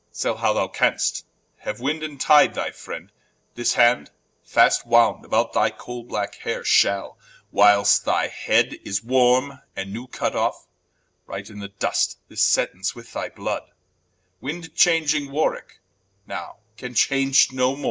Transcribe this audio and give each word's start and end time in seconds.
Sayle 0.11 0.35
how 0.37 0.53
thou 0.53 0.67
canst, 0.67 1.23
Haue 1.63 1.75
Winde 1.79 2.01
and 2.03 2.19
Tyde 2.19 2.55
thy 2.55 2.71
friend, 2.71 3.11
This 3.53 3.75
Hand, 3.75 4.09
fast 4.41 4.83
wound 4.83 5.25
about 5.25 5.53
thy 5.53 5.69
coale 5.69 6.01
black 6.03 6.33
hayre, 6.43 6.63
Shall, 6.65 7.19
whiles 7.51 7.99
thy 7.99 8.25
Head 8.27 8.73
is 8.83 9.03
warme, 9.03 9.61
and 9.75 9.93
new 9.93 10.07
cut 10.07 10.35
off, 10.35 10.65
Write 11.27 11.51
in 11.51 11.59
the 11.59 11.67
dust 11.67 12.17
this 12.29 12.43
Sentence 12.43 12.95
with 12.95 13.13
thy 13.13 13.29
blood, 13.29 13.69
Wind 14.39 14.73
changing 14.73 15.29
Warwicke 15.29 15.77
now 16.25 16.55
can 16.77 16.95
change 16.95 17.51
no 17.51 17.73
more. 17.75 17.79